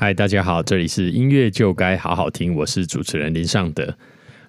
[0.00, 3.92] 嗨，大家好，这里是音乐就该好好听，我是主持人林尚德。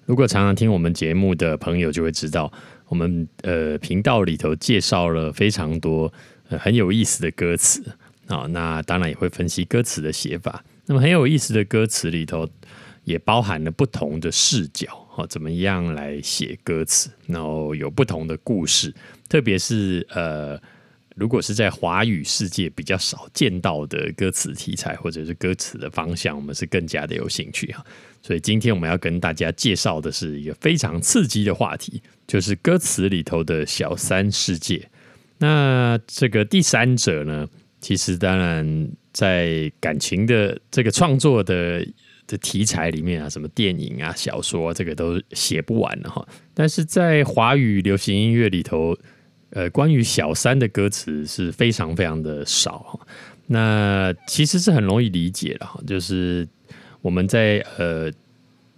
[0.06, 2.52] 如果常常听我们节目的朋友就会知道，
[2.86, 6.12] 我们呃频道里头介绍了非常多
[6.46, 7.82] 很有意思的歌词
[8.28, 10.64] 啊，那当然也会分析歌词的写法。
[10.86, 12.48] 那么很有意思的歌词里头，
[13.02, 18.94] 也包含了不同的视角，哈，怎么样来写歌词，然后有不同的故事，
[19.28, 20.60] 特别是呃。
[21.20, 27.84] 如果是在华语世界比较少见到的歌词题材，或者是歌词的方向，我们是更加的有兴趣哈。
[28.22, 34.88] 所以今天我们要跟大家介绍的是一个非常刺激的话题，就是歌词里头的小三世界。
[35.36, 37.46] 那这个第三者呢，
[37.82, 41.86] 其实当然在感情的这个创作的
[42.26, 46.26] 的题材里面啊，什么电影啊、小说，这个都写不完了哈。
[46.54, 48.96] 但是在华语流行音乐里头。
[49.50, 53.00] 呃，关于小三的歌词是非常非常的少，
[53.46, 55.80] 那其实是很容易理解的哈。
[55.86, 56.46] 就是
[57.02, 58.10] 我们在呃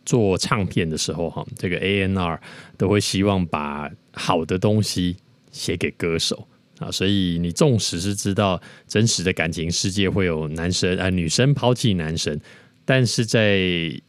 [0.04, 2.40] 做唱片的时候哈，这个 A N R
[2.78, 5.16] 都会希望把好的东西
[5.50, 12.40] 写给歌手啊，所以你纵使是知道真实的感情世界会有男生啊女生抛弃男生。
[12.84, 13.60] 但是在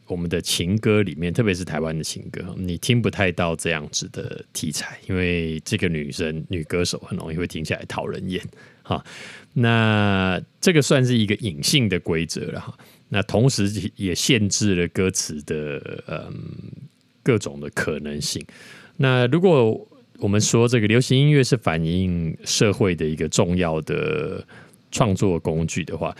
[0.06, 8.42] 我们的情歌里面，特别是台湾的情歌，你听不太到这样子的题材，因为这个女生女歌手很容易会听起来讨人厌
[8.82, 9.04] 哈。
[9.52, 12.76] 那这个算是一个隐性的规则了哈。
[13.08, 16.34] 那同时也限制了歌词的嗯
[17.22, 18.44] 各种的可能性。
[18.96, 19.88] 那如果
[20.18, 24.44] 我们说这个流行音乐是反映社会的一个重要的
[24.90, 26.16] 创作工具的话，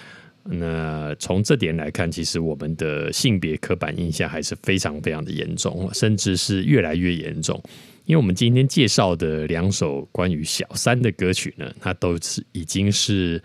[0.46, 7.58] 那从这点来看，其实我们的性别刻板印象还是非常非常的严重，甚至是越来越严重。
[8.04, 13.42] 因为我们今天介绍的两首关于小三的歌曲呢，它都是已经是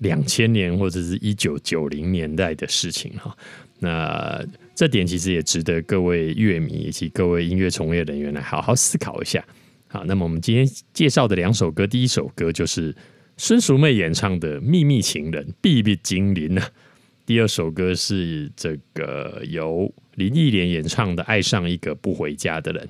[0.00, 3.34] 两千年或者是一九九零年代的事情哈。
[3.78, 9.42] 那这点其实也值得各位乐迷以及各位音乐从业人员来好好思考一下。
[9.88, 12.94] 好，那么我们今天介绍的两首歌，第一首歌就是。
[13.36, 16.62] 孙淑妹演唱的《秘密情人》，B B 精灵呢？
[17.24, 22.84] 第二首歌是这个由林忆莲演唱的《爱上一个不回家的人》。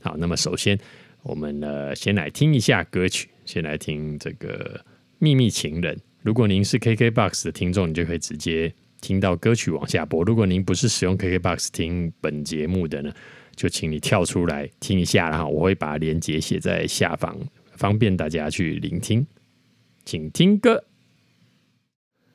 [0.00, 0.78] 好，那么首先
[1.22, 4.80] 我们呢，先来听一下歌曲，先来听这个
[5.18, 5.96] 《秘密情人》。
[6.22, 10.22] 如果您是 KK Box 的听众，你就可以直接听到歌曲往下播。
[10.24, 13.12] 如果您不是使用 KK Box 听本节目的呢，
[13.54, 17.36] 就请你跳出来听一下，然后我会把链接写在下方，
[17.76, 19.26] 方便大家去聆听。
[20.06, 20.84] 请听歌。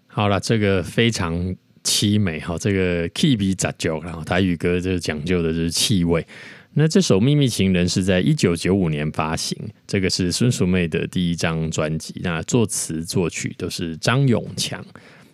[0.05, 1.55] 好了，这个非常
[1.85, 6.27] 凄美哈，这个 key 比杂酒，然后台语歌就讲究的就是气味。
[6.73, 12.13] 那这首《秘密情人》是在一九九五年发行，这个是孙淑媚的第一张专辑。
[12.21, 14.85] 那作词作曲都是张永强。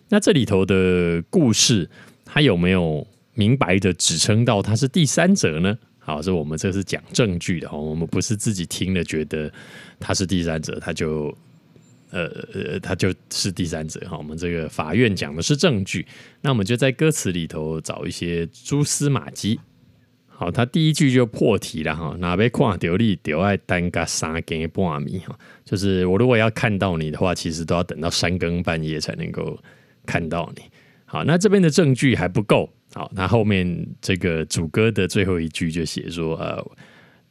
[0.08, 1.90] 那这里头的故事，
[2.24, 5.76] 他有没有明白的指称到他是第三者呢？
[5.98, 9.52] 好，这我们这是讲证据的哈，我们不是自己听了觉得
[9.98, 11.36] 他是第三者，他就。
[12.10, 14.16] 呃呃，他就是第三者哈。
[14.16, 16.06] 我们这个法院讲的是证据，
[16.40, 19.58] 那我们就在歌词里头找一些蛛丝马迹。
[20.26, 29.58] 好，他第一句就破题了哈，哪被看丢你丢爱单个三更半米哈，就是我如果要看到你的话，其实都要等到三更半夜才能够
[30.06, 30.62] 看到你。
[31.04, 32.70] 好，那这边的证据还不够。
[32.94, 36.70] 好，那后面这个主歌的最后一句就写说呃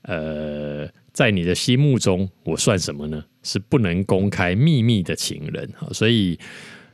[0.01, 0.89] 呃。
[1.13, 3.25] 在你的心目中，我算什么呢？
[3.47, 5.87] 是不能公开秘密的情人啊！
[5.93, 6.37] 所以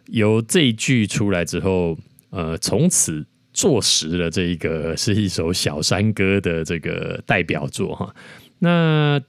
[0.06, 1.98] 由这一句出来之后，
[2.30, 8.16] 呃，从此坐实了这一个是一首小山歌的这个代表作哈。
[8.60, 9.20] 那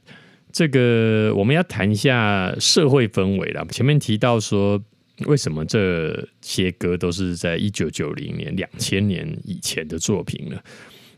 [0.52, 3.64] 这个我们要谈一下社会氛围了。
[3.70, 4.78] 前面提到说，
[5.24, 10.60] 为什么这些歌都是在一九九零年、两千年以前的作品呢？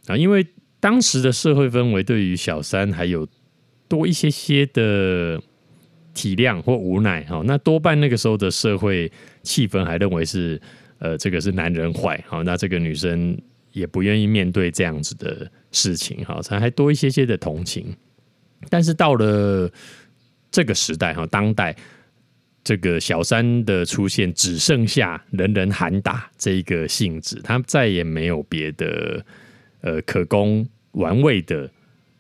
[0.06, 0.47] 啊，因为
[0.78, 3.27] 当时的社会氛围对于小三还有
[3.89, 5.43] 多一些些的
[6.16, 9.12] 体谅或无奈哈，那多半那个时候的社会
[9.43, 10.59] 气氛还认为是
[10.99, 13.39] 呃这个是男人坏哈，那这个女生
[13.72, 17.95] 也不愿意面对这样子的事情哈，才还多一些些的同情。
[18.71, 19.71] 但是到了
[20.51, 21.77] 这个时代哈，当代
[22.65, 29.22] 这个小三的出现只剩下人人喊打这一个性质，他再也没有别的
[29.83, 31.71] 呃可供玩味的。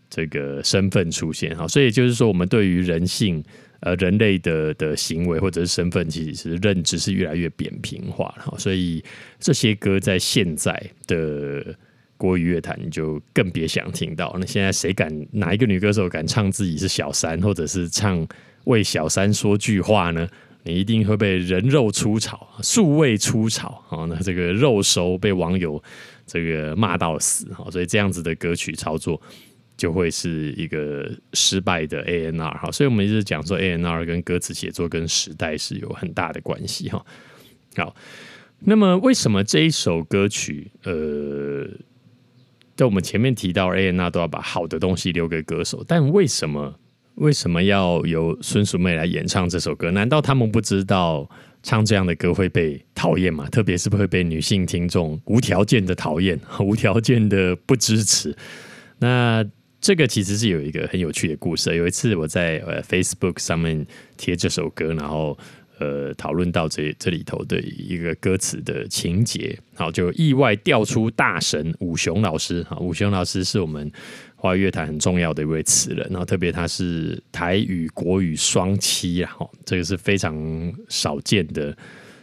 [0.08, 3.42] 这个身份出现哈，所以就是说，我们对于人性
[3.86, 8.58] 呃人类的的行为或者是身份，其实是认知是越来越扁平化了。
[8.58, 9.02] 所以
[9.38, 11.64] 这些歌在现在的
[12.16, 14.34] 国语乐坛就更别想听到。
[14.40, 18.26] 那现在谁敢哪一个女歌手敢唱自己是小三，或者是唱
[18.64, 20.26] 为小三说句话呢？
[20.64, 24.04] 你一定会被人肉出草、数位出草啊！
[24.06, 25.80] 那这个肉熟被网友
[26.26, 29.22] 这个骂到死，所以这样子的歌曲操作
[29.76, 32.70] 就会是一个失败的 A N R 哈。
[32.70, 37.04] 所以我们一直讲说 A N R 跟歌词写作跟时代是有很大的关系哈。
[37.76, 37.94] 好，
[38.60, 41.68] 那么为什么这一首歌曲呃，
[42.74, 46.78] 在我们前面提到 A N R 都要把好的东西留给歌手，但为什么？
[47.16, 49.90] 为什么要由孙淑妹来演唱这首歌？
[49.90, 51.26] 难道他们不知道
[51.62, 53.48] 唱这样的歌会被讨厌吗？
[53.48, 58.36] 特别是会被女性听众无条件的讨厌、无条件的不支持？
[58.98, 59.42] 那
[59.86, 61.76] 这个其实是有一个很有趣的故事。
[61.76, 63.86] 有一次我在呃 Facebook 上面
[64.16, 65.38] 贴这首歌，然后。
[65.78, 73.92] 呃，讨论到这这里头的一个歌词的情节，好，就意外调出大神武雄老师啊，武雄老师是我们
[74.36, 79.36] 华语乐坛很重要的一位词人，然后特别他是台语国语双栖啊，
[79.66, 81.76] 这个是非常少见的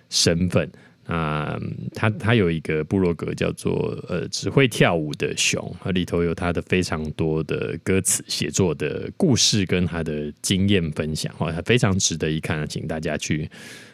[0.10, 0.68] 身份。
[1.06, 1.60] 啊，
[1.94, 13.50] 他他有一个部落格叫做呃只会跳舞的熊，里头有他的非常多的歌词写作的故事跟他的经验分享，哈，非常值得一看，请大家去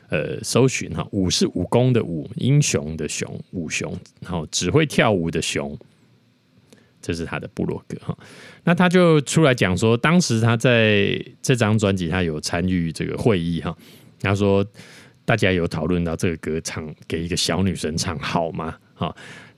[0.09, 1.03] 呃搜寻哈。
[1.11, 3.91] 武是武功的武，英雄的雄，武雄，
[4.21, 5.75] 然后只会跳舞的熊，
[7.01, 8.15] 这是他的部落格哈。
[8.63, 13.75] 那他就出来讲说，当时他在这张专辑，他有参与这个会议哈，
[14.21, 14.63] 他说。
[15.29, 18.75] 大家有讨论到这个歌唱给一个小女生唱好吗？
[18.95, 19.15] 哈，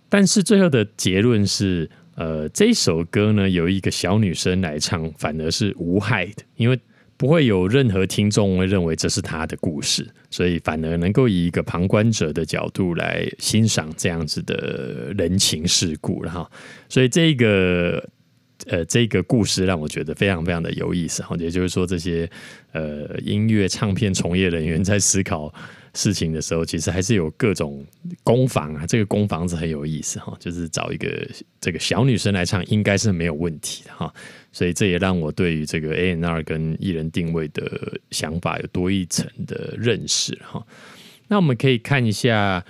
[0.09, 6.77] 但是最后的结论是，呃，这首歌呢，由一个小女生来唱，反而是无害的，因为
[7.15, 16.45] 不会有任何听众会认为这是她的故事，所以反而能够以一个旁观者的角度来欣赏这样子的人情世故，然后，
[16.89, 18.09] 所以这个。
[18.67, 21.35] 呃，这个故事让我觉得非常非常的有意思哈。
[21.39, 22.29] 也就是说，这些
[22.71, 25.53] 呃音乐唱片从业人员在思考
[25.93, 27.85] 事情的时候，其实还是有各种
[28.23, 28.85] 攻防啊。
[28.85, 31.27] 这个攻防是很有意思哈，就是找一个
[31.59, 34.13] 这个小女生来唱，应该是没有问题的哈。
[34.51, 40.65] 所以这也让我对于这个 A N R 跟艺人定位的想法有多一层的认识哈。
[41.27, 42.63] 那我们可以看一下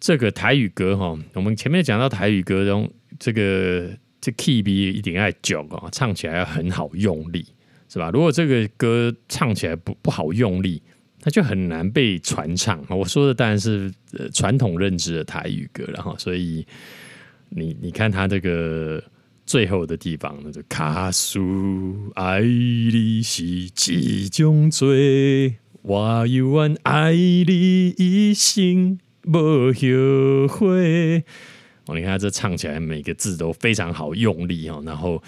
[0.00, 1.18] 这个台语歌哈。
[1.34, 3.90] 我们前面讲到台语歌中这个。
[4.24, 7.44] 这 key 比一定爱脚啊，唱起来要很好用力，
[7.90, 8.10] 是吧？
[8.10, 10.82] 如果这个歌唱起来不不好用力，
[11.22, 12.82] 那就很难被传唱。
[12.88, 13.92] 我说的当然是
[14.32, 16.14] 传统认知的台语歌了哈。
[16.16, 16.66] 所以
[17.50, 19.04] 你你看他这个
[19.44, 31.24] 最后的地方，那个卡苏爱你是几种罪，我有愿爱你一生不后悔。
[31.86, 35.22] 哦，你看这唱起来每个字都非常好用力哦，然后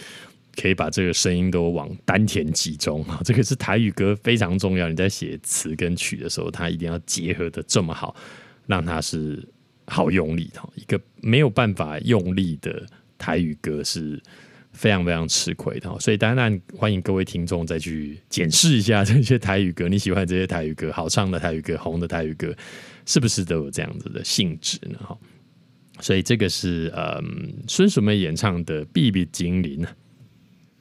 [0.56, 3.20] 可以把这个声音都往丹田集中啊。
[3.22, 8.16] 这个是台语歌非常重要，你在写词跟曲的时候，它一定要结合的这么好，
[8.66, 9.46] 让它是
[9.86, 10.60] 好用力的。
[10.76, 12.86] 一个没有办法用力的
[13.18, 14.18] 台语歌是
[14.72, 15.94] 非常非常吃亏的。
[16.00, 22.56] 所以当然欢迎各位听众再去检视一下这些台语歌，你喜欢这些台语歌，好唱的台语歌，红的台语歌，
[23.04, 24.98] 是不是都有这样子的性质呢？
[25.00, 25.18] 哈。
[26.00, 29.82] 所以这个是嗯，孙淑梅演唱的《B B 精灵》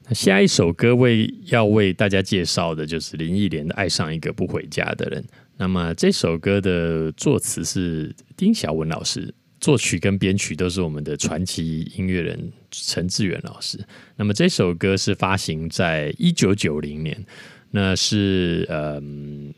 [0.07, 5.21] 那下一首歌为要为大家介绍的就是林忆莲的《爱上一个不回家的人》。
[5.57, 13.79] 那么这首歌的作词是丁晓文老师，作曲跟编曲都是我们的传奇音乐人陈志远老师。
[14.17, 17.25] 那么这首歌是发行在一九九零年，
[17.71, 19.53] 那是嗯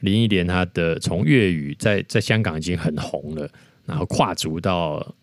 [0.00, 3.50] 林忆莲她的从粤语在在香港已经很红了。
[3.86, 5.14] 然后跨足到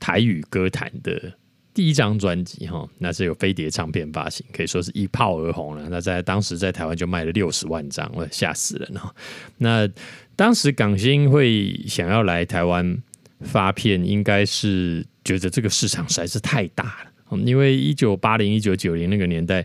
[0.00, 1.32] 台语歌坛的
[1.74, 5.86] 第一张专辑哈，那是有飞碟唱片发行，可以说是一炮而红了。
[5.90, 9.14] 那在当时在台湾就卖了六十万张，吓死人哈。
[9.58, 9.88] 那
[10.34, 12.96] 当时港星会想要来台湾
[13.40, 19.64] 发片，应该是觉得这个市场实在是太大了，因为一九八零、一九九零那个年代。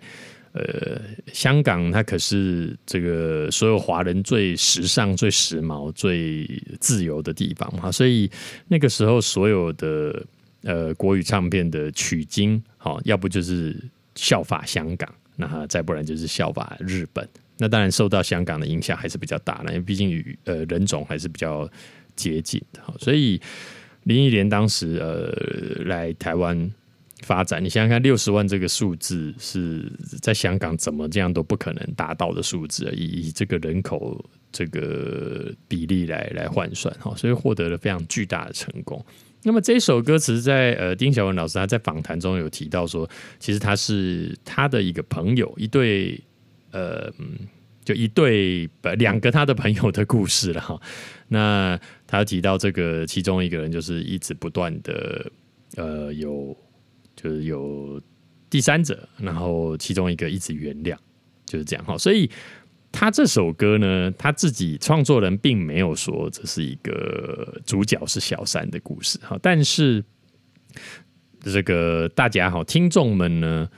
[0.53, 0.99] 呃，
[1.31, 6.45] 香港它可是这个所有华人最时尚、最时髦、最
[6.79, 8.29] 自由的地方嘛，所以
[8.67, 10.25] 那个时候所有的
[10.63, 13.73] 呃国语唱片的取经，好，要不就是
[14.15, 17.25] 效法香港，那再不然就是效法日本。
[17.57, 21.69] 那当然受到香港的影响还是比较大的，因为毕竟与呃人种还是比较
[22.15, 22.81] 接近的。
[22.99, 23.39] 所以
[24.03, 26.69] 林忆莲当时呃来台湾。
[27.21, 39.03] 发展，你想想看，六十万这个数字是在香港怎么这样都不可能达到的数字，以以这个人口这个比例来来换算哈，所以获得了非常巨大的成功。
[39.43, 43.09] 那么这首歌词在呃丁小文老师他在访谈中有提到说，
[43.39, 46.21] 其实他是他的一个朋友，一对
[46.71, 47.11] 呃
[47.83, 50.79] 就一对两个他的朋友的故事了哈。
[51.27, 55.31] 那他提到这个其中一个人就是一直不断的
[55.75, 56.55] 呃有
[57.21, 58.01] 就是有
[58.49, 60.97] 第三者，然后其中一个一直原谅，
[61.45, 61.97] 就是这样哈。
[61.97, 62.29] 所以
[62.91, 70.03] 他这首歌呢，他自己创作人并没有说这是一个主角是小三的故事哈，但是
[71.41, 73.69] 这个大家好听众们呢，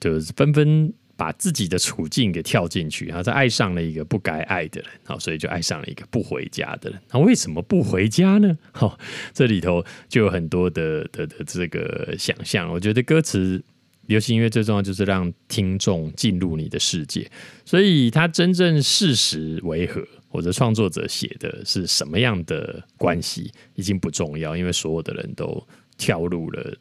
[0.00, 0.92] 就是纷纷。
[1.20, 6.98] 把自己的处境给跳进去，然后他爱上了一个不该爱的人，好，所以就爱上了一个不回家的人。
[7.12, 8.56] 那为什么不回家呢？
[8.72, 8.98] 好，
[9.34, 12.72] 这里头就有很多的的的这个想象。
[12.72, 13.62] 我觉得歌词
[14.06, 17.30] 流行音乐最重要就是让听众进入你的世界，
[17.66, 25.62] 所以他真正事实为何，或者创作者写的是什么样的关系，已经不重要，因为所有的人都
[25.98, 26.74] 跳入了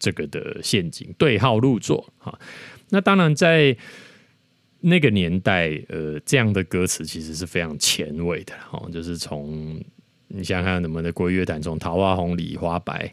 [0.00, 2.36] 这个的陷阱，对号入座，哈。
[2.90, 3.76] 那当然，在
[4.80, 9.78] 那个年代，呃，这样的歌词其实是非常前卫的，哦，就是从
[10.28, 13.06] 你想想看，我们的国乐坛从《桃花红》《李花白》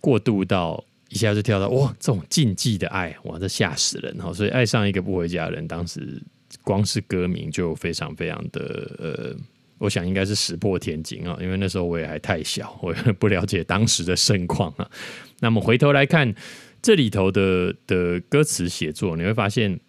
[0.00, 4.32] 过渡到一下就跳到哇，这种禁忌的爱，哇，这吓死人哈！
[4.32, 6.22] 所以爱上一个不回家的人，当时
[6.62, 9.36] 光是歌名就非常非常的呃，
[9.78, 14.90] 我想应该是石破天惊啊，因为那时候我也还太小，我也不了解当时的盛况啊。
[15.40, 16.34] 那么回头来看。
[16.86, 19.80] 这里头的的歌词写作，你会发现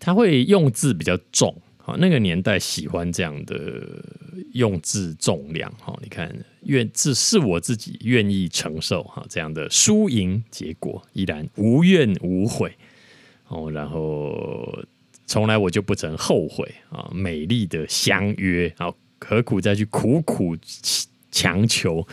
[0.00, 4.04] 他会用字比较重，好，那个年代喜欢这样的
[4.52, 12.76] 用字重量，哈，你看，愿这是我自己愿意承受，哈，这样的输赢结果依然无怨无悔，
[13.46, 14.76] 哦，然后
[15.26, 20.56] 从来我就不曾后悔啊，美丽的相约，啊，何苦再去苦苦
[21.30, 22.04] 强求，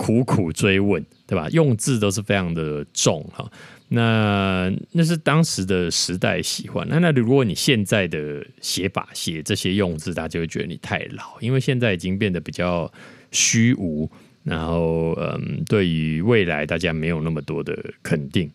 [0.00, 1.04] 苦苦追问。
[1.30, 1.48] 对吧？
[1.50, 3.48] 用字都是非常的重哈。
[3.86, 6.84] 那那是当时的时代喜欢。
[6.90, 12.92] 那那如果你现在的写法写这些用字，大家就会觉得你太老，因为现在已经变得比较
[13.30, 14.10] 虚无。
[14.42, 18.50] 然后嗯，对于未来大家没有那么多的肯定，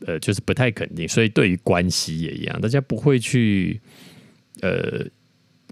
[0.00, 1.06] 呃，就是不太肯定。
[1.06, 3.80] 所以对于关系也一样，大家不会去
[4.60, 5.06] 呃。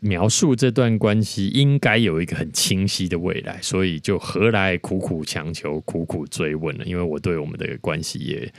[0.04, 6.84] 描述这段关系应该有一个很清晰的未来，所以就何来苦苦强求、苦苦追问呢？
[6.84, 8.52] 因为我对我们的关系也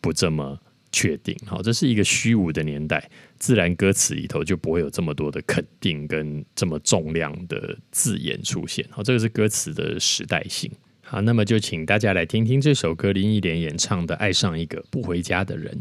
[0.00, 0.58] 不这么
[0.90, 1.36] 确定。
[1.46, 8.84] 好，这是一个虚无的年代，自然歌词里头就不会有这么多的肯定跟这么重量的字眼出现。
[8.90, 10.68] 好，这个是歌词的时代性。
[11.02, 15.72] 好，那么就请大家来听听这首歌林忆莲演唱的《爱上一个不回家的人》。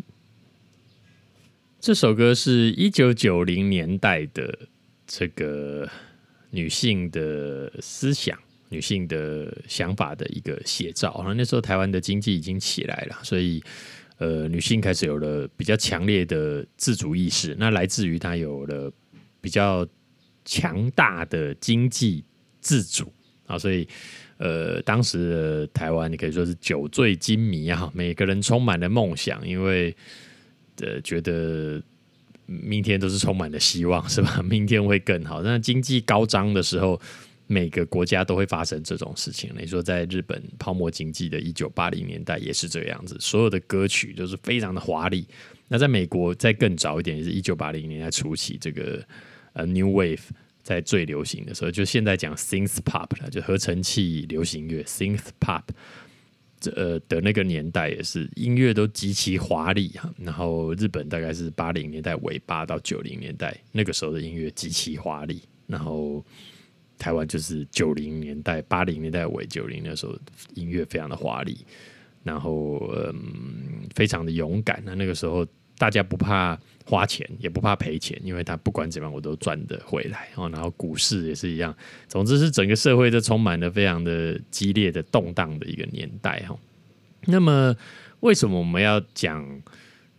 [1.79, 4.67] 这首歌是一九九零年代的。
[5.07, 5.89] 这个
[6.51, 8.37] 女性的思想、
[8.67, 11.25] 女性的想法的一个写照。
[11.35, 13.63] 那时候台湾的经济已经起来了，所以
[14.17, 17.55] 呃，女性开始有了比较强烈的自主意识。
[17.57, 18.91] 那来自于她有了
[19.39, 19.87] 比较
[20.43, 22.23] 强大的经济
[22.59, 23.09] 自主
[23.45, 23.87] 啊，所以
[24.37, 29.95] 呃，当时的台湾你可以说是酒醉金迷啊，每个人充满了梦想，因为
[30.81, 31.81] 呃，觉得。
[32.47, 34.41] 明天都是充满了希望，是吧？
[34.49, 35.43] 明天会更好。
[35.43, 36.99] 那经济高涨的时候，
[37.45, 39.51] 每个国家都会发生这种事情。
[39.59, 45.27] 你说，在日本泡沫经济的一九八零年代也是这个样子，所有的歌曲都是非常的华丽。
[45.67, 49.05] 那在美国，在更早一点，也是一九八零年代初期，这个
[49.53, 50.21] 呃 New Wave
[50.63, 55.63] 在最流行的时候，就现在讲 Synth Pop 了，就合成器流行乐 Synth Pop。
[56.59, 66.25] 这呃的那个年代也是音乐都极其华丽哈，然后日本大概是八零年代尾八到九零年代那个时候的音乐极其华丽，然后
[66.97, 70.17] 台湾就是九零年代八零年代尾九零那时候
[70.55, 71.65] 音乐非常的华丽，
[72.23, 75.45] 然后嗯非常的勇敢，那那个时候。
[75.77, 80.49] 大家不怕花钱，也不怕赔钱，因为他不管怎么样，我都赚得回来哦。
[80.49, 81.75] 然后股市也是一样，
[82.07, 86.57] 总之是整个社会都充满了非常的激烈的动荡的一个年代哈。
[87.25, 87.75] 那么，
[88.21, 89.45] 为什么我们要讲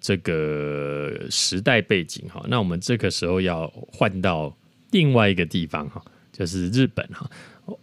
[0.00, 2.45] 这个时代背景哈？
[2.49, 4.57] 那我们这个时候要换到
[4.93, 6.00] 另外一个地方哈，
[6.31, 7.29] 就是日本哈。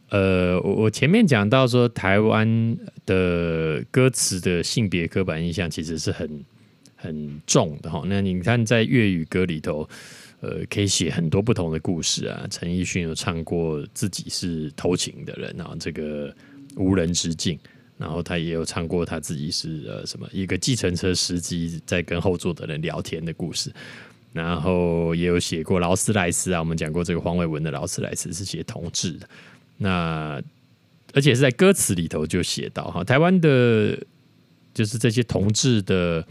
[0.10, 6.46] 呃，我我前面讲到说，台湾的歌词的性别刻板印象其实是很。
[7.06, 9.88] 很重的哈，那你看在粤语歌里头，
[10.42, 12.48] 呃，可以写很多不同的故事啊。
[12.50, 16.36] 陈奕迅有唱过自己是偷情的人啊，这个
[16.76, 17.60] 无人之境，
[17.96, 23.72] 然后他也有唱过他自己是呃什么一个计程车司机在跟后座的人聊天的故事，
[24.34, 29.30] 然后也有写过劳斯莱斯啊，我们讲过这个黄伟文的劳斯莱斯是写同志的，
[29.78, 30.42] 那
[31.14, 33.96] 而且是在歌词里头就写到哈，台湾的
[34.74, 36.26] 就是这些同志的。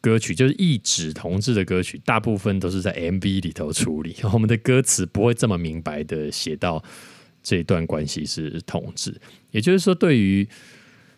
[0.00, 4.16] 歌曲，就是一指同志的歌曲，大部分都是在 MV 里头处理。
[4.32, 6.82] 我们的歌词不会这么明白的写到
[7.42, 9.14] 这一段关系是同志，
[9.50, 10.48] 也就是说，对于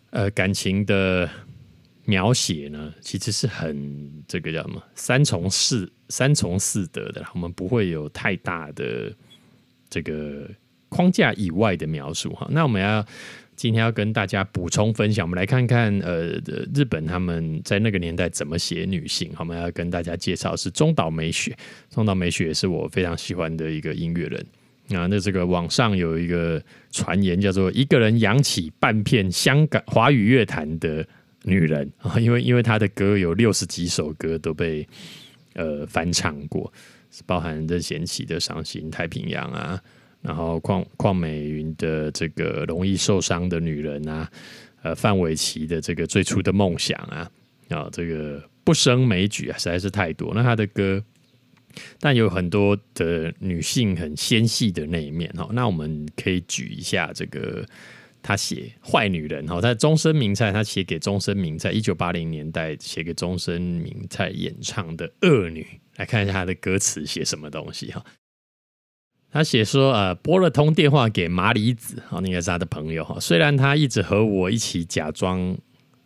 [0.09, 1.29] 呃感情的
[2.05, 9.13] 描写呢，其实是很这个叫什么三从四三从四德的，我们不会有太大的
[9.89, 10.49] 这个
[10.89, 12.47] 框架以外的描述哈。
[12.51, 13.05] 那我们要。
[13.55, 16.41] 今天要跟大家补充分享，我们来看看呃，
[16.73, 19.31] 日本他们在那个年代怎么写女性。
[19.37, 21.55] 我们要跟大家介绍是中岛美雪，
[21.89, 24.45] 中岛美雪是我非常喜欢的一个音乐人
[24.99, 25.07] 啊。
[25.07, 31.05] 那这个网上有一个传言叫做一个人扬起半片香港华语乐坛的
[31.43, 34.87] 女人啊， 因为因为她的歌有六十几首歌都被
[35.53, 36.71] 呃翻唱过，
[37.25, 39.81] 包含任贤齐的《伤心太平洋》啊。
[40.23, 44.31] 然后邝邝美云的这个容易受伤的女人啊，
[44.81, 47.29] 呃，范玮琪的这个最初的梦想啊，
[47.69, 50.33] 啊，这个不胜枚举啊，实在是太多。
[50.33, 51.03] 那她的歌，
[51.99, 55.49] 但有很多的女性很纤细的那一面哈。
[55.51, 57.65] 那我们可以举一下这个，
[58.21, 68.01] 他写坏女人哈，在终身名菜，他写给终身名菜，一九八零年代写给终身名菜演唱的恶女，来看一下他的歌词写什么东西哈。
[69.33, 73.17] 他写说，呃，拨了通电话给麻里子，哦，应该是他的朋友哈。
[73.19, 75.57] 虽然他一直和我一起假装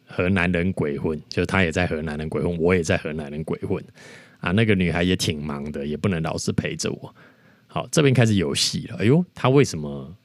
[0.05, 3.83] 和男人鬼混，就是他也在和男人鬼混，我也在和男人鬼混
[4.39, 4.51] 啊。
[4.51, 7.13] 那个女孩也挺忙的，也不能老是陪着我。
[7.67, 8.95] 好，这边开始有戏了。
[8.99, 10.15] 哎呦，他为什么？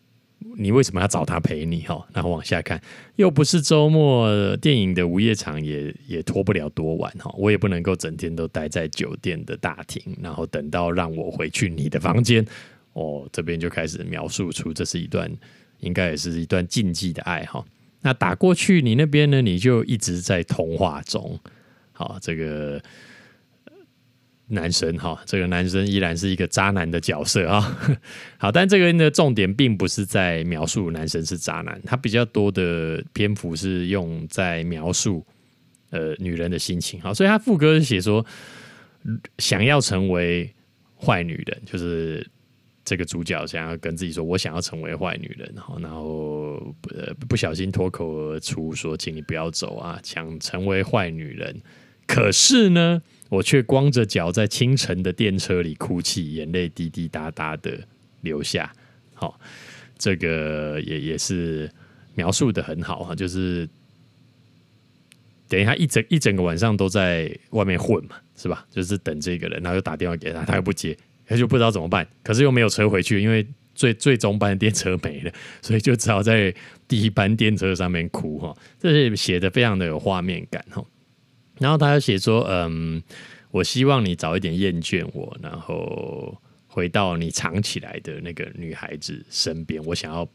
[0.57, 1.81] 你为什么要找他陪你？
[1.83, 2.81] 哈，然后往下看，
[3.17, 7.35] 又不是周末，电影的午夜场也也拖不了多晚哈。
[7.37, 12.45] 我也不能够整天都待在酒店的大厅，然后等到让我回去你的房间。
[12.95, 15.31] 哦，这边就开始描述出这是一段，
[15.81, 17.65] 应该也是一段禁忌的爱哈。
[18.03, 21.39] 那打过去你那边呢，你就一直在童话中。
[21.93, 22.83] 好，这个
[24.49, 27.79] 男生哈，这个男生依然是一个渣男的角色啊。
[28.37, 35.25] 好，但这个人的重点并不是在描述男生是渣男，他比较多的篇幅是用在描述
[35.91, 37.01] 呃女人的心情。
[37.01, 38.27] 好，所以他副歌写说，
[39.39, 40.53] 想要成为
[41.01, 42.27] 坏女人，就是。
[42.85, 51.63] 这个主角想要跟自己说：“我想要成为坏女人。”然后，然后不不小心脱口而出说：“请你不要走啊！”想成为坏女人，
[52.09, 57.87] 可是呢，我却光着脚在清晨的电车里哭泣，眼泪滴滴答答的
[58.23, 58.73] 流下。
[59.15, 59.39] 好，
[59.97, 61.71] 这个也也是
[62.17, 63.69] 描述的很好啊，就是
[65.49, 68.67] 等一下一整一整个晚上都在外面混嘛，是吧？
[68.69, 70.97] 就是等这个人，然后又打电话给他，他又不接。
[71.27, 75.33] 他就不知道怎么办，可是又没有车回去，因为最最终班电车没了，
[75.63, 76.55] 所以就只好在
[76.87, 78.55] 第一班电车上面哭哈。
[78.79, 80.85] 这是写的非常的有画面感哈。
[81.59, 83.03] 然后他又写说：“嗯，
[83.51, 89.83] 我希望你早一点厌倦我，然后回到你藏起来的那个女孩子身边。
[89.85, 90.29] 我想要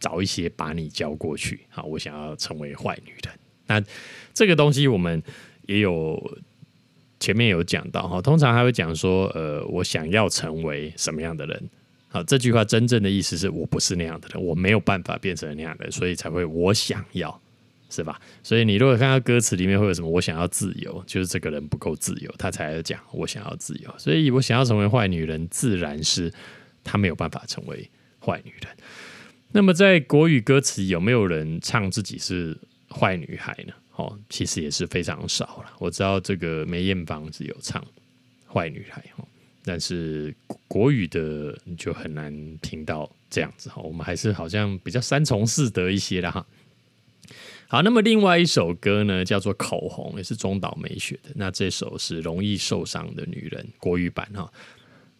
[0.00, 1.60] 早一些把你交过去。
[1.68, 3.34] 好，我想要成为坏女人。
[3.66, 3.82] 那
[4.32, 5.22] 这个东西我们
[5.66, 6.18] 也有。”
[7.24, 11.70] 前面有讲到哈，通常还会讲说，呃，我想要成为什么样的人？
[12.10, 17.40] 好，这句话真正的意思是我不是那样的人，我没有办法变成那样的人，所以才会我想要，
[17.88, 18.20] 是吧？
[18.42, 23.90] 所以你如果看到歌词里面会有什么，我想要自由，就是这个人不够自由，他才讲我想要自由。
[23.96, 26.30] 所以我想要成为坏女人，自然是
[26.84, 28.68] 他没有办法成为坏女人。
[29.52, 32.54] 那么在国语歌词有没有人唱自己是
[32.90, 33.72] 坏女孩呢？
[33.96, 35.72] 哦，其实也是非常少了。
[35.78, 37.80] 我知道这个梅艳芳是有唱
[38.52, 39.24] 《坏女孩》哈，
[39.64, 40.34] 但是
[40.66, 43.80] 国语的你就很难听到这样子哈。
[43.82, 46.44] 我们还是好像比较三从四德一些的哈。
[47.68, 51.30] 好，那么另外一首歌呢，叫做《口红》，也是中岛美雪的。
[51.36, 54.52] 那这首是容易受伤的女人国语版哈。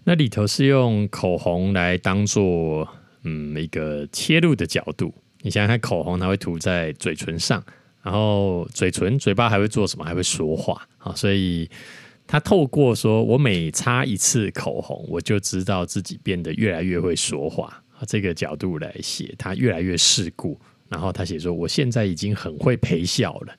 [0.03, 2.87] 那里头是用口红来当做
[3.23, 5.15] 嗯一个切入的角度。
[5.43, 7.65] 你想想看，口红它会涂在嘴唇上。
[8.05, 10.05] 然后嘴唇、嘴巴还会做什么？
[10.05, 11.15] 还会说话啊！
[11.15, 11.67] 所以
[12.27, 18.05] 他透过说，我每擦一次口红，我就知道自己变得越来越会说话啊。
[18.07, 20.61] 这个角度来写，他越来越世故。
[20.87, 23.55] 然后他写说，我现在已经很会陪笑了，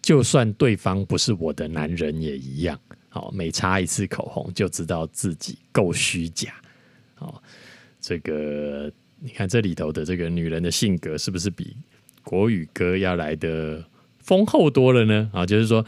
[0.00, 2.78] 就算对方不是我的男人也一样。
[3.08, 6.54] 好，每擦一次口红，就知道自己够虚假。
[7.16, 7.42] 好，
[8.00, 11.76] 这个你看这里头的这个女人的性格，是不是比？
[12.28, 13.82] 国语歌要来的
[14.18, 15.82] 丰厚多了呢啊，就是说，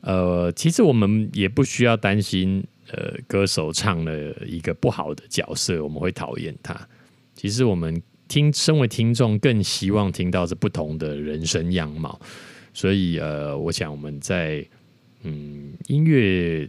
[0.00, 6.74] 呃，其实我们也不需要担心，呃，歌手唱了一个不好的角色，我们会讨厌他。
[7.34, 12.18] 其实我们听，身为听众，更希望听到是不同的人生样貌。
[12.72, 14.64] 所以，呃，我想我们在
[15.24, 16.66] 嗯，音乐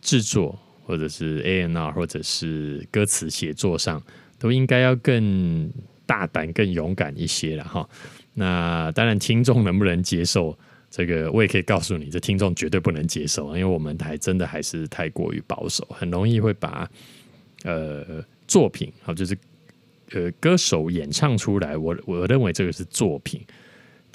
[0.00, 4.02] 制作或者是 A N R 或者是歌词写作上，
[4.38, 5.70] 都应该要更
[6.06, 7.86] 大胆、更勇敢一些了哈。
[8.34, 10.58] 那当然，听众能不能接受
[10.90, 16.90] 这个，我也可以告诉你，这听众绝对不能接受，因为我们还真的还是太过于保守，很容易会把
[17.62, 19.36] 呃作品好就是
[20.10, 23.40] 呃歌手演唱出来，我我认为这个是作品。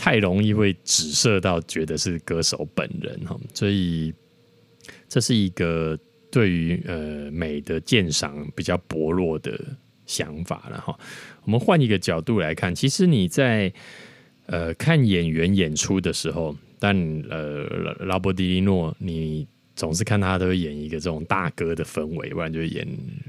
[0.01, 4.13] 太容易会指涉到觉得是歌手本人哈，所以
[5.09, 5.99] 这是一个
[6.31, 9.59] 对于呃美的鉴赏比较薄弱的
[10.09, 10.99] 想法了哈。
[11.43, 13.71] 我们换一个角度来看，其实你在
[14.47, 16.95] 呃看演员演出的时候，但
[17.29, 17.63] 呃
[17.99, 22.87] 劳勃迪利诺，你总是看他都会演一个这种大哥的氛围，不然就演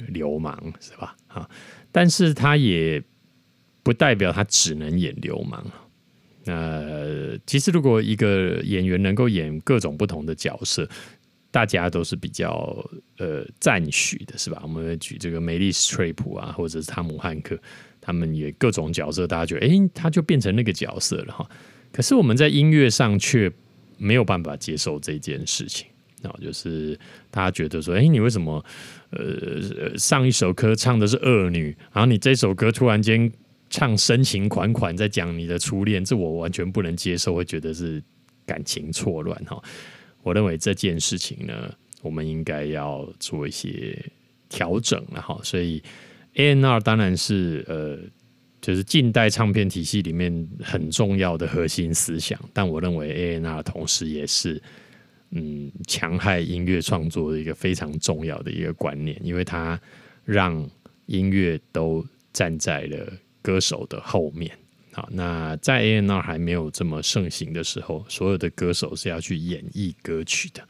[0.08, 1.14] 流氓是吧？
[1.28, 1.48] 哈，
[1.92, 3.02] 但是他也
[3.82, 5.64] 不代表他只能演流氓。
[6.44, 10.88] 那其实，如果一个演员能够演各种不同的角色，
[11.50, 12.84] 大家都是比较
[13.18, 14.60] 呃赞许的，是吧？
[14.62, 17.58] 我们举这个梅丽史翠普啊，或者是汤姆汉克，
[18.00, 21.48] 他们也各种角色，大家觉得哎，他就变成那个角色了哈。
[21.92, 23.50] 可是我们在音乐上却
[23.98, 25.86] 没有办法接受这件事情
[26.22, 26.98] 啊，就是
[27.30, 28.64] 大家觉得说，哎，你为什么
[29.10, 33.32] 呃上一首歌唱的是恶女，然后你这首歌突然间。
[33.72, 38.02] 唱深情款款，在讲你的初恋，这我完全不能接受，会觉得是
[38.44, 39.62] 感情错乱哈。
[40.22, 43.96] 我认为这件事情呢，我们应该要做一些
[44.48, 45.38] 调整了哈。
[45.42, 45.82] 所以
[46.34, 47.98] A N R 当然是呃，
[48.60, 54.62] 就是近代唱片体系里面很重要的核心思想，但我认为 A N R 同时也是
[55.30, 59.80] 嗯，强害音乐创作的一个非常重要的一个观念，因为它
[60.24, 60.68] 让
[61.06, 63.12] 音乐都站在了。
[63.42, 64.54] 歌手的后面，
[64.92, 70.62] 好，那在 A N R 还没有这么盛行的时候，所有的歌手是要去演绎歌曲的。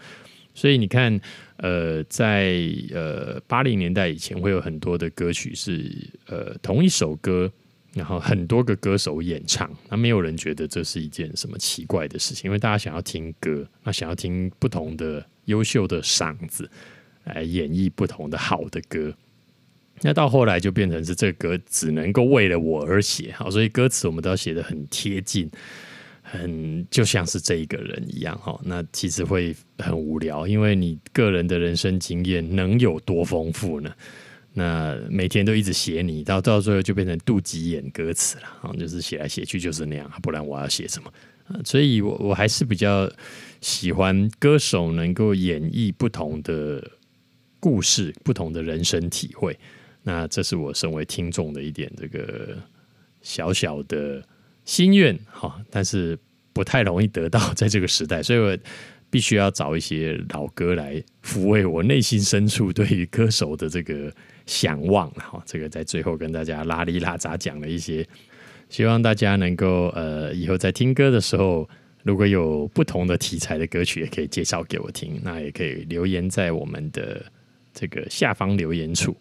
[0.53, 1.19] 所以你看，
[1.57, 2.61] 呃，在
[2.93, 5.91] 呃八零年代以前，会有很多的歌曲是
[6.27, 7.51] 呃同一首歌，
[7.95, 16.69] 然后很多个歌手演唱，那没有人觉得这是一件什么奇怪的事情，因为大家想要听歌，那想要听不同的优秀的嗓子
[17.25, 19.15] 来演绎不同的好的歌。
[20.03, 25.51] 那到后来就变成是这歌只能够为了我而写，好，所以歌词我们都要写的很贴近，
[26.23, 28.59] 很就像是这一个人一样，哈。
[28.65, 33.93] 那其实会很无聊，因为你个人的人生经验能有多丰富呢？
[34.53, 41.13] 那每天都一直写你，到到最后就变成肚脐眼歌词了，啊，就是写来写去就是那样，不然我要写什么？
[41.65, 43.11] 所以我我还是比较
[43.61, 46.83] 喜欢歌手能够演绎不同的
[47.61, 49.59] 故事，不同的人生体会。
[50.03, 52.57] 那这是我身为听众的一点这个
[53.23, 54.23] 小小的
[54.65, 56.19] 心愿哈，但是
[56.53, 58.57] 不太容易得到在这个时代，所以我
[59.11, 64.13] 必须要找一些老歌来抚慰我内心深处对于歌手的这个
[64.47, 65.43] 向往哈。
[65.45, 68.07] 这个在最后跟大家拉里拉杂讲了一些，
[68.69, 71.69] 希望大家能够呃以后在听歌的时候，
[72.05, 77.25] 如果有不同的题材的歌曲，也可以介绍给我听，那也可以留言在我们的
[77.75, 79.17] 这个下方留言处。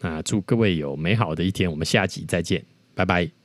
[0.00, 3.37] 那祝各位有美好的一天，我们下集再见，拜拜。